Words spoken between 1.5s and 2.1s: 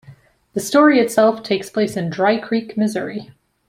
place in